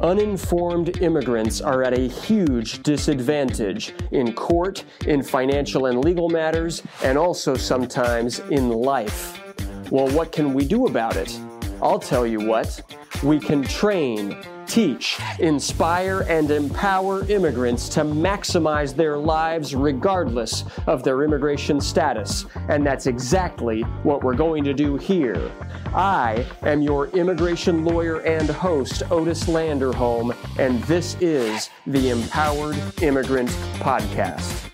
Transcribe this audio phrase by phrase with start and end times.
[0.00, 7.16] Uninformed immigrants are at a huge disadvantage in court, in financial and legal matters, and
[7.16, 9.42] also sometimes in life.
[9.90, 11.40] Well, what can we do about it?
[11.80, 12.82] I'll tell you what.
[13.22, 21.22] We can train, teach, inspire, and empower immigrants to maximize their lives regardless of their
[21.22, 22.46] immigration status.
[22.68, 25.50] And that's exactly what we're going to do here.
[25.94, 33.50] I am your immigration lawyer and host, Otis Landerholm, and this is the Empowered Immigrant
[33.78, 34.70] Podcast.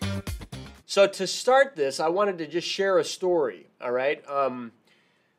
[0.87, 4.23] So, to start this, I wanted to just share a story, all right?
[4.29, 4.73] Um,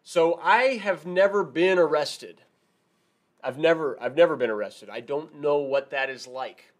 [0.03, 2.42] so, I have never been arrested.
[3.43, 4.89] I've never I've never been arrested.
[4.89, 6.73] I don't know what that is like.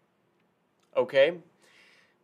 [0.96, 1.38] Okay?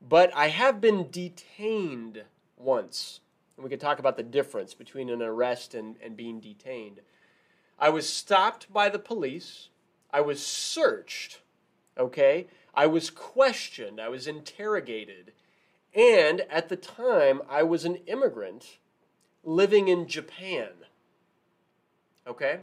[0.00, 2.22] But I have been detained
[2.56, 3.20] once.
[3.56, 7.00] And we can talk about the difference between an arrest and, and being detained.
[7.78, 9.68] I was stopped by the police.
[10.10, 11.40] I was searched.
[11.98, 12.46] Okay?
[12.74, 14.00] I was questioned.
[14.00, 15.32] I was interrogated.
[15.94, 18.78] And at the time, I was an immigrant
[19.42, 20.68] living in Japan.
[22.26, 22.60] Okay?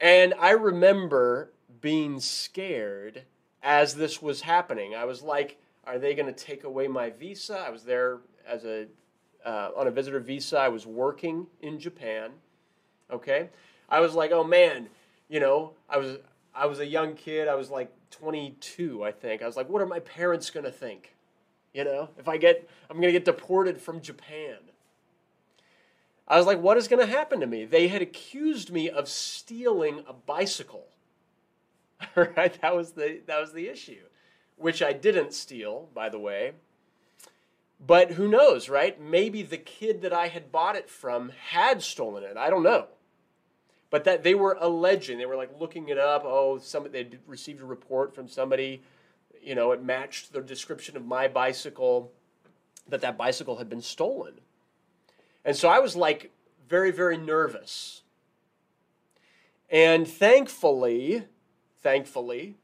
[0.00, 3.24] And I remember being scared
[3.62, 4.94] as this was happening.
[4.94, 7.58] I was like, are they going to take away my visa?
[7.58, 8.86] I was there as a
[9.44, 10.58] uh, on a visitor visa.
[10.58, 12.30] I was working in Japan.
[13.10, 13.48] Okay,
[13.88, 14.88] I was like, oh man,
[15.28, 16.18] you know, I was
[16.54, 17.48] I was a young kid.
[17.48, 19.42] I was like 22, I think.
[19.42, 21.14] I was like, what are my parents going to think?
[21.72, 24.56] You know, if I get, I'm going to get deported from Japan.
[26.28, 27.64] I was like, what is going to happen to me?
[27.64, 30.86] They had accused me of stealing a bicycle.
[32.14, 32.60] right?
[32.60, 34.04] That was the that was the issue,
[34.56, 36.52] which I didn't steal, by the way.
[37.84, 39.00] But who knows, right?
[39.00, 42.36] Maybe the kid that I had bought it from had stolen it.
[42.36, 42.86] I don't know.
[43.90, 46.24] But that they were alleging, they were like looking it up.
[46.24, 48.82] Oh, somebody they'd received a report from somebody,
[49.40, 52.12] you know, it matched the description of my bicycle,
[52.88, 54.34] that that bicycle had been stolen.
[55.48, 56.30] And so I was like
[56.68, 58.02] very, very nervous.
[59.70, 61.24] And thankfully,
[61.80, 62.58] thankfully,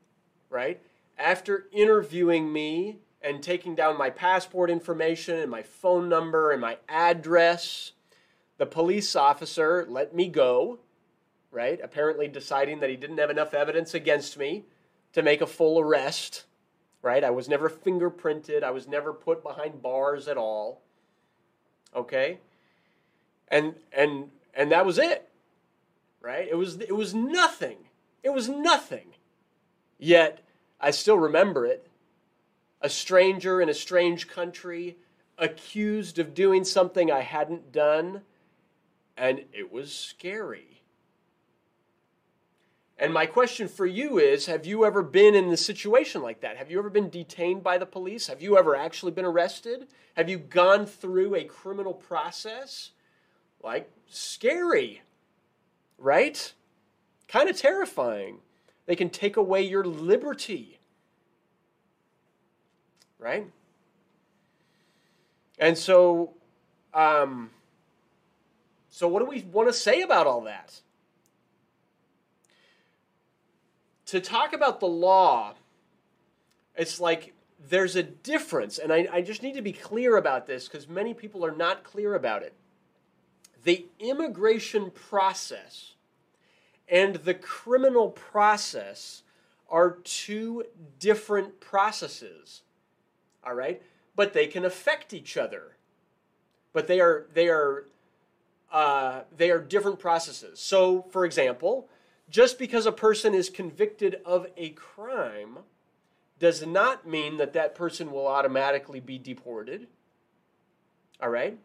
[0.50, 0.82] right,
[1.16, 6.76] after interviewing me and taking down my passport information and my phone number and my
[6.86, 7.92] address,
[8.58, 10.78] the police officer let me go,
[11.50, 11.80] right?
[11.82, 14.64] Apparently deciding that he didn't have enough evidence against me
[15.14, 16.44] to make a full arrest,
[17.00, 17.24] right?
[17.24, 20.82] I was never fingerprinted, I was never put behind bars at all.
[21.96, 22.40] Okay?
[23.48, 25.28] And and and that was it
[26.20, 27.78] right it was it was nothing
[28.22, 29.08] it was nothing
[29.98, 30.42] yet
[30.80, 31.88] i still remember it
[32.80, 34.96] a stranger in a strange country
[35.38, 38.22] accused of doing something i hadn't done
[39.16, 40.74] and it was scary
[42.98, 46.56] and my question for you is Have you ever been in a situation like that?
[46.56, 48.28] Have you ever been detained by the police?
[48.28, 49.88] Have you ever actually been arrested?
[50.16, 52.90] Have you gone through a criminal process?
[53.64, 55.00] Like scary,
[55.98, 56.52] right?
[57.26, 58.38] Kind of terrifying.
[58.86, 60.78] They can take away your liberty,
[63.18, 63.46] right?
[65.58, 66.34] And so,
[66.92, 67.50] um,
[68.90, 70.80] so what do we want to say about all that?
[74.06, 75.54] To talk about the law,
[76.76, 77.32] it's like
[77.70, 81.14] there's a difference, and I, I just need to be clear about this because many
[81.14, 82.52] people are not clear about it
[83.64, 85.94] the immigration process
[86.88, 89.22] and the criminal process
[89.68, 90.64] are two
[90.98, 92.62] different processes.
[93.44, 93.82] All right?
[94.14, 95.76] But they can affect each other.
[96.72, 97.86] But they are they are
[98.72, 100.58] uh, they are different processes.
[100.60, 101.88] So, for example,
[102.28, 105.60] just because a person is convicted of a crime
[106.38, 109.86] does not mean that that person will automatically be deported.
[111.22, 111.56] All right?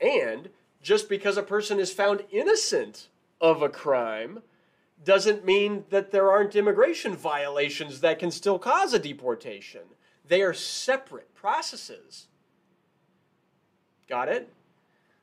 [0.00, 0.48] And
[0.82, 3.08] just because a person is found innocent
[3.40, 4.42] of a crime
[5.04, 9.82] doesn't mean that there aren't immigration violations that can still cause a deportation.
[10.26, 12.28] They are separate processes.
[14.08, 14.52] Got it?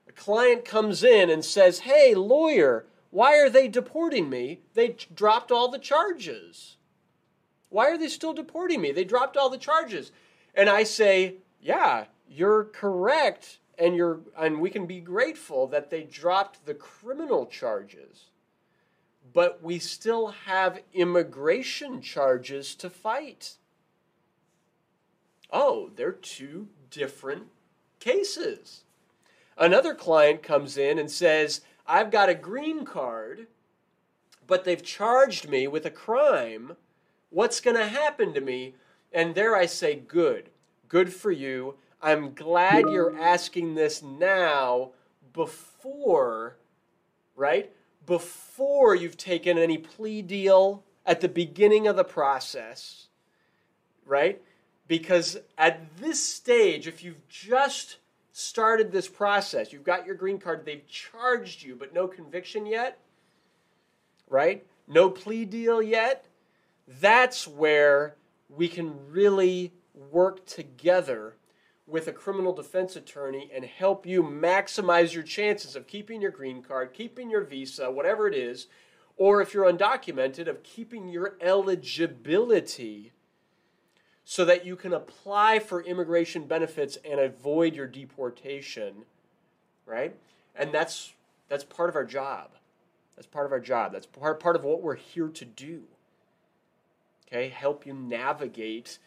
[0.07, 4.61] A client comes in and says, Hey, lawyer, why are they deporting me?
[4.73, 6.77] They dropped all the charges.
[7.69, 8.91] Why are they still deporting me?
[8.91, 10.11] They dropped all the charges.
[10.55, 16.03] And I say, Yeah, you're correct and you're and we can be grateful that they
[16.03, 18.25] dropped the criminal charges
[19.33, 23.57] but we still have immigration charges to fight
[25.51, 27.43] oh they're two different
[27.99, 28.83] cases
[29.57, 33.47] another client comes in and says i've got a green card
[34.45, 36.75] but they've charged me with a crime
[37.29, 38.75] What's going to happen to me?
[39.11, 40.49] And there I say, Good.
[40.87, 41.75] Good for you.
[42.07, 44.91] I'm glad you're asking this now
[45.33, 46.55] before,
[47.35, 47.69] right?
[48.05, 53.07] Before you've taken any plea deal at the beginning of the process,
[54.05, 54.41] right?
[54.87, 57.97] Because at this stage, if you've just
[58.31, 62.99] started this process, you've got your green card, they've charged you, but no conviction yet,
[64.29, 64.65] right?
[64.87, 66.23] No plea deal yet.
[67.01, 68.15] That's where
[68.47, 69.73] we can really
[70.09, 71.33] work together
[71.87, 76.61] with a criminal defense attorney and help you maximize your chances of keeping your green
[76.61, 78.67] card, keeping your visa, whatever it is,
[79.15, 83.13] or if you're undocumented, of keeping your eligibility
[84.25, 88.93] so that you can apply for immigration benefits and avoid your deportation,
[89.85, 90.13] right?
[90.53, 91.13] And that's
[91.47, 92.49] that's part of our job.
[93.15, 93.93] That's part of our job.
[93.93, 95.83] That's part, part of what we're here to do.
[97.27, 98.99] Okay, help you navigate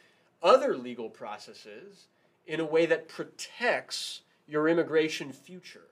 [0.43, 2.09] other legal processes
[2.47, 5.89] in a way that protects your immigration future.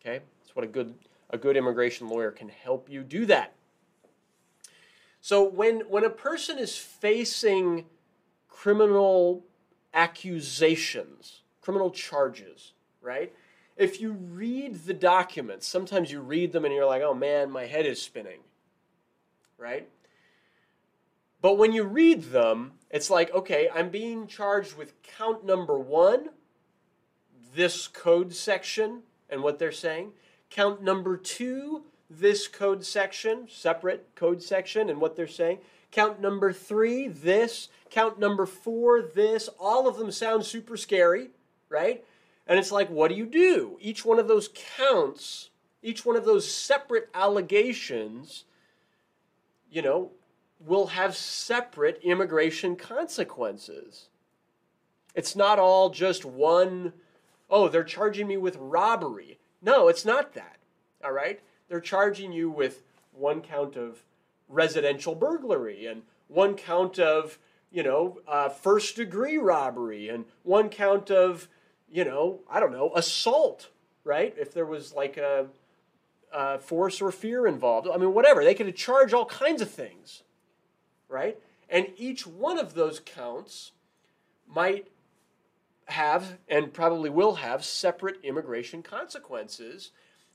[0.00, 0.20] Okay?
[0.42, 0.94] That's what a good
[1.30, 3.54] a good immigration lawyer can help you do that.
[5.20, 7.86] So when, when a person is facing
[8.48, 9.42] criminal
[9.92, 13.32] accusations, criminal charges, right?
[13.76, 17.66] If you read the documents, sometimes you read them and you're like, oh man, my
[17.66, 18.40] head is spinning,
[19.58, 19.88] right?
[21.40, 26.28] But when you read them, it's like, okay, I'm being charged with count number one,
[27.52, 30.12] this code section, and what they're saying.
[30.48, 35.58] Count number two, this code section, separate code section, and what they're saying.
[35.90, 37.68] Count number three, this.
[37.90, 39.48] Count number four, this.
[39.58, 41.30] All of them sound super scary,
[41.68, 42.04] right?
[42.46, 43.76] And it's like, what do you do?
[43.80, 45.50] Each one of those counts,
[45.82, 48.44] each one of those separate allegations,
[49.68, 50.12] you know,
[50.66, 54.08] will have separate immigration consequences.
[55.14, 56.92] It's not all just one,
[57.50, 59.38] oh, they're charging me with robbery.
[59.62, 60.56] No, it's not that.
[61.04, 61.40] All right?
[61.68, 62.82] they're charging you with
[63.12, 64.04] one count of
[64.48, 67.38] residential burglary and one count of
[67.70, 71.48] you know uh, first degree robbery and one count of
[71.90, 73.70] you know i don't know assault
[74.04, 75.46] right if there was like a,
[76.32, 80.22] a force or fear involved i mean whatever they could charge all kinds of things
[81.08, 83.72] right and each one of those counts
[84.46, 84.88] might
[85.86, 89.90] have and probably will have separate immigration consequences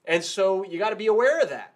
[0.05, 1.73] and so you got to be aware of that.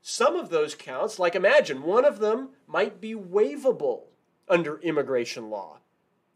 [0.00, 4.04] Some of those counts, like imagine one of them might be waivable
[4.48, 5.78] under immigration law,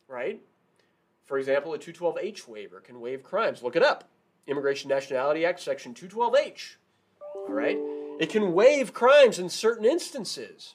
[0.09, 0.43] right?
[1.25, 3.63] For example, a 212H waiver can waive crimes.
[3.63, 4.05] Look it up.
[4.47, 6.77] Immigration Nationality Act, Section 212H.
[7.35, 7.79] All right?
[8.21, 10.75] It can waive crimes in certain instances.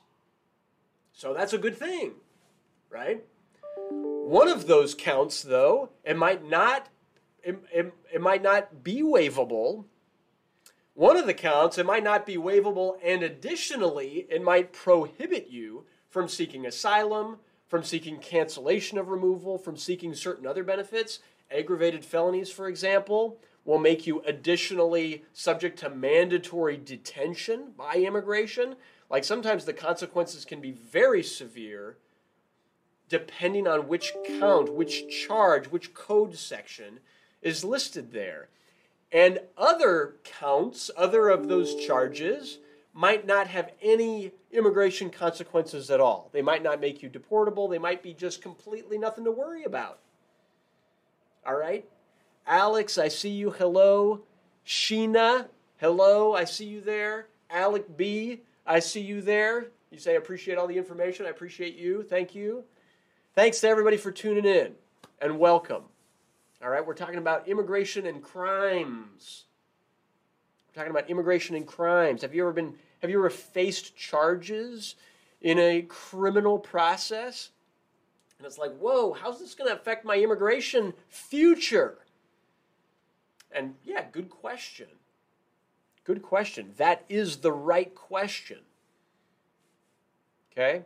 [1.18, 2.14] So that's a good thing,
[2.90, 3.22] right?
[3.90, 6.88] One of those counts, though, it might not
[7.44, 9.86] it, it, it might not be waivable
[10.98, 15.86] one of the counts, it might not be waivable, and additionally, it might prohibit you
[16.10, 17.38] from seeking asylum,
[17.68, 21.19] from seeking cancellation of removal, from seeking certain other benefits.
[21.52, 28.75] Aggravated felonies, for example, will make you additionally subject to mandatory detention by immigration.
[29.09, 31.97] Like sometimes the consequences can be very severe
[33.09, 36.99] depending on which count, which charge, which code section
[37.42, 38.49] is listed there.
[39.11, 42.59] And other counts, other of those charges,
[42.94, 46.30] might not have any immigration consequences at all.
[46.33, 47.69] They might not make you deportable.
[47.69, 49.99] They might be just completely nothing to worry about.
[51.45, 51.85] All right?
[52.45, 53.52] Alex, I see you.
[53.52, 54.23] Hello.
[54.66, 55.47] Sheena,
[55.78, 56.33] hello.
[56.33, 57.28] I see you there.
[57.49, 59.68] Alec B, I see you there.
[59.92, 61.26] You say, I appreciate all the information.
[61.26, 62.04] I appreciate you.
[62.04, 62.66] Thank you.
[63.33, 64.74] Thanks to everybody for tuning in
[65.21, 65.83] and welcome.
[66.62, 69.45] All right, we're talking about immigration and crimes.
[70.68, 72.24] We're talking about immigration and crimes.
[72.24, 74.95] Have you ever been have you ever faced charges
[75.42, 77.52] in a criminal process?
[78.38, 82.00] And it's like, whoa, how's this going to affect my immigration future?
[83.52, 84.88] And yeah, good question.
[86.07, 86.71] Good question.
[86.78, 88.59] That is the right question.
[90.54, 90.83] Okay?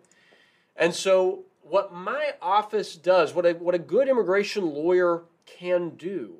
[0.75, 6.37] And so, what my office does, what a, what a good immigration lawyer can do,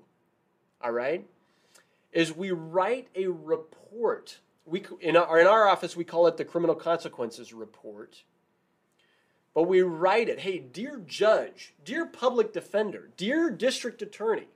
[0.84, 1.28] all right,
[2.12, 4.40] is we write a report.
[4.66, 8.24] We, in, our, in our office, we call it the criminal consequences report.
[9.54, 14.48] But we write it, hey, dear judge, dear public defender, dear district attorney,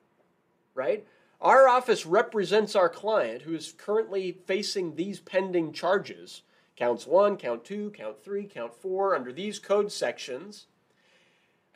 [0.73, 1.05] right?
[1.41, 6.41] Our office represents our client who is currently facing these pending charges.
[6.75, 10.67] counts one, count two, count three, count four, under these code sections.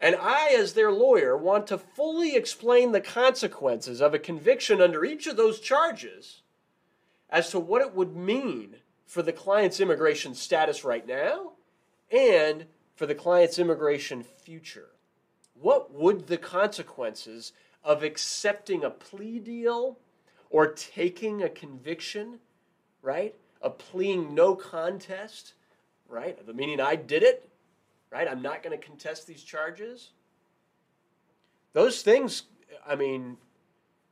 [0.01, 5.03] And I, as their lawyer, want to fully explain the consequences of a conviction under
[5.03, 6.41] each of those charges
[7.29, 11.53] as to what it would mean for the client's immigration status right now
[12.11, 14.89] and for the client's immigration future.
[15.53, 17.51] What would the consequences
[17.83, 19.97] of accepting a plea deal
[20.49, 22.39] or taking a conviction,
[23.01, 23.35] right?
[23.61, 25.53] Of pleading no contest,
[26.07, 26.45] right?
[26.45, 27.49] The Meaning I did it,
[28.11, 28.27] right?
[28.27, 30.11] I'm not going to contest these charges.
[31.73, 32.43] Those things,
[32.87, 33.37] I mean,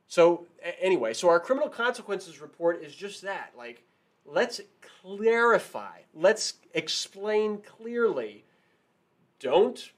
[0.06, 0.46] so
[0.80, 3.52] anyway, so our criminal consequences report is just that.
[3.56, 3.82] Like,
[4.24, 4.60] let's
[5.02, 8.44] clarify, let's explain clearly.
[9.40, 9.92] Don't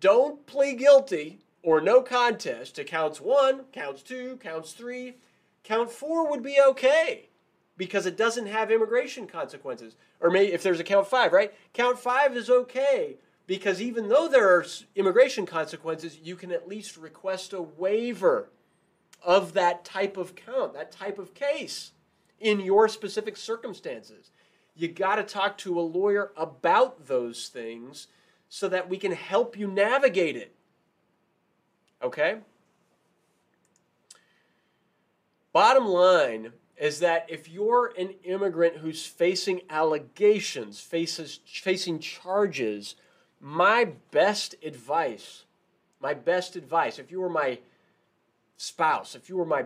[0.00, 5.16] don't plead guilty or no contest to counts one, counts two, counts three.
[5.62, 7.28] Count four would be okay
[7.76, 9.96] because it doesn't have immigration consequences.
[10.20, 11.52] Or maybe if there's a count five, right?
[11.72, 14.64] Count five is okay because even though there are
[14.94, 18.50] immigration consequences, you can at least request a waiver
[19.22, 21.92] of that type of count, that type of case
[22.38, 24.30] in your specific circumstances.
[24.74, 28.06] You got to talk to a lawyer about those things
[28.48, 30.54] so that we can help you navigate it.
[32.02, 32.38] Okay?
[35.52, 42.94] Bottom line is that if you're an immigrant who's facing allegations, faces, facing charges,
[43.40, 45.44] my best advice,
[46.00, 47.58] my best advice, if you were my
[48.56, 49.64] spouse, if you were my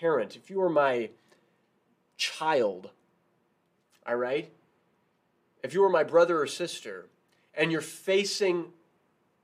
[0.00, 1.10] parent, if you were my
[2.16, 2.90] child,
[4.06, 4.50] all right?
[5.62, 7.06] If you were my brother or sister,
[7.54, 8.72] and you're facing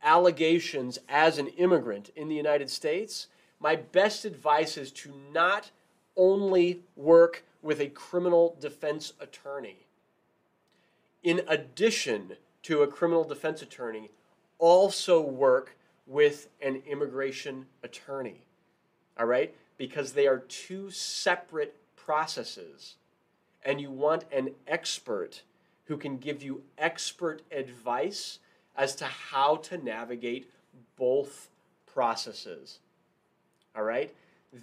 [0.02, 3.28] allegations as an immigrant in the United States,
[3.60, 5.70] my best advice is to not
[6.16, 9.86] only work with a criminal defense attorney.
[11.22, 14.10] In addition to a criminal defense attorney,
[14.58, 15.76] also work
[16.06, 18.42] with an immigration attorney.
[19.18, 19.54] All right?
[19.76, 22.94] Because they are two separate processes.
[23.64, 25.42] And you want an expert
[25.84, 28.38] who can give you expert advice
[28.78, 30.50] as to how to navigate
[30.96, 31.50] both
[31.84, 32.78] processes.
[33.76, 34.14] All right?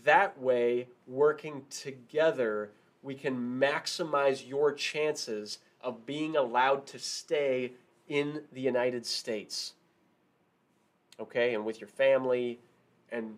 [0.06, 2.72] That way, working together,
[3.04, 7.74] we can maximize your chances of being allowed to stay
[8.08, 9.74] in the United States.
[11.20, 11.54] Okay?
[11.54, 12.60] And with your family
[13.12, 13.38] and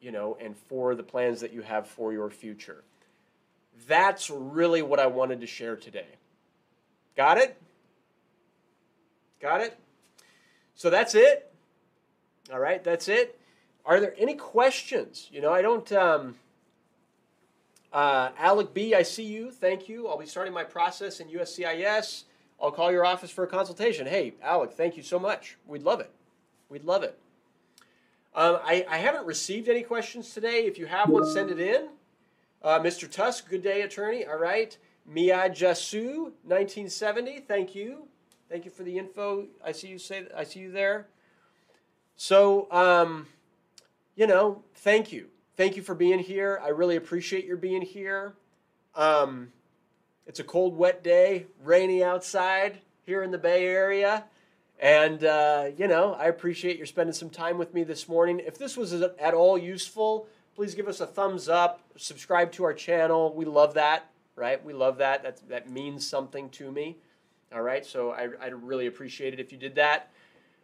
[0.00, 2.82] you know, and for the plans that you have for your future.
[3.86, 6.06] That's really what I wanted to share today.
[7.16, 7.60] Got it?
[9.40, 9.78] Got it?
[10.80, 11.52] So that's it.
[12.50, 13.38] All right, that's it.
[13.84, 15.28] Are there any questions?
[15.30, 15.92] You know, I don't.
[15.92, 16.36] Um,
[17.92, 19.50] uh, Alec B, I see you.
[19.50, 20.08] Thank you.
[20.08, 22.22] I'll be starting my process in USCIS.
[22.62, 24.06] I'll call your office for a consultation.
[24.06, 25.58] Hey, Alec, thank you so much.
[25.66, 26.10] We'd love it.
[26.70, 27.18] We'd love it.
[28.34, 30.64] Um, I, I, haven't received any questions today.
[30.64, 31.88] If you have one, send it in.
[32.62, 33.10] Uh, Mr.
[33.10, 34.24] Tusk, good day, attorney.
[34.24, 34.78] All right.
[35.04, 37.40] Mia Jasu, 1970.
[37.40, 38.08] Thank you.
[38.50, 39.46] Thank you for the info.
[39.64, 40.26] I see you say.
[40.36, 41.06] I see you there.
[42.16, 43.28] So, um,
[44.16, 45.28] you know, thank you.
[45.56, 46.60] Thank you for being here.
[46.60, 48.34] I really appreciate your being here.
[48.96, 49.52] Um,
[50.26, 54.24] it's a cold, wet day, rainy outside here in the Bay Area.
[54.80, 58.40] And, uh, you know, I appreciate your spending some time with me this morning.
[58.44, 60.26] If this was at all useful,
[60.56, 63.32] please give us a thumbs up, subscribe to our channel.
[63.32, 64.64] We love that right?
[64.64, 65.22] We love that.
[65.22, 66.96] That that means something to me.
[67.52, 70.10] All right, so I, I'd really appreciate it if you did that.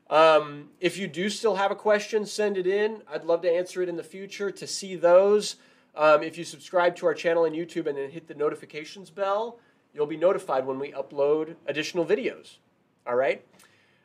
[0.08, 3.02] Um, if you do still have a question, send it in.
[3.12, 4.50] I'd love to answer it in the future.
[4.52, 5.56] To see those,
[5.96, 9.58] um, if you subscribe to our channel on YouTube and then hit the notifications bell,
[9.92, 12.58] you'll be notified when we upload additional videos.
[13.04, 13.44] All right?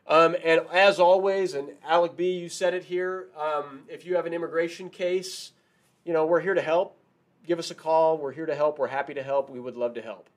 [0.08, 4.26] Um, and as always, and Alec B, you said it here, um, if you have
[4.26, 5.52] an immigration case,
[6.04, 6.98] you know, we're here to help
[7.46, 8.18] give us a call.
[8.18, 8.80] We're here to help.
[8.80, 9.50] We're happy to help.
[9.50, 10.30] We would love to help.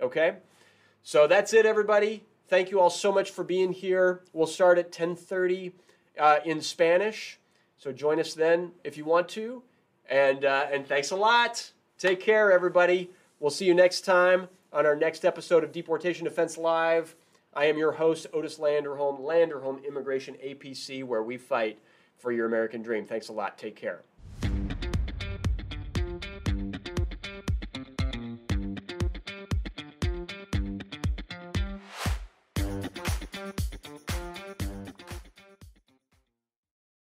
[0.00, 0.36] Okay?
[1.06, 2.24] So that's it, everybody.
[2.48, 4.22] Thank you all so much for being here.
[4.32, 5.72] We'll start at 10:30
[6.18, 7.38] uh, in Spanish.
[7.76, 9.62] So join us then if you want to.
[10.08, 11.70] And uh, and thanks a lot.
[11.98, 13.10] Take care, everybody.
[13.38, 17.14] We'll see you next time on our next episode of Deportation Defense Live.
[17.52, 21.78] I am your host, Otis Landerholm, Landerholm Immigration APC, where we fight
[22.16, 23.04] for your American dream.
[23.04, 23.58] Thanks a lot.
[23.58, 24.00] Take care.